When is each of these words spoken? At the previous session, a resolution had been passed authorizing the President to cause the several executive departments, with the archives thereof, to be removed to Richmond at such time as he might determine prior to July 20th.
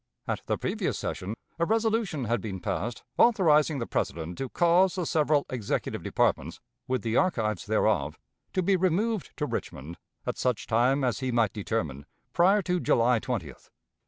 At 0.27 0.41
the 0.47 0.57
previous 0.57 0.97
session, 0.97 1.35
a 1.59 1.65
resolution 1.67 2.23
had 2.23 2.41
been 2.41 2.59
passed 2.59 3.03
authorizing 3.19 3.77
the 3.77 3.85
President 3.85 4.35
to 4.39 4.49
cause 4.49 4.95
the 4.95 5.05
several 5.05 5.45
executive 5.51 6.01
departments, 6.01 6.59
with 6.87 7.03
the 7.03 7.17
archives 7.17 7.67
thereof, 7.67 8.17
to 8.53 8.63
be 8.63 8.75
removed 8.75 9.37
to 9.37 9.45
Richmond 9.45 9.99
at 10.25 10.39
such 10.39 10.65
time 10.65 11.03
as 11.03 11.19
he 11.19 11.31
might 11.31 11.53
determine 11.53 12.07
prior 12.33 12.63
to 12.63 12.79
July 12.79 13.19
20th. 13.19 13.69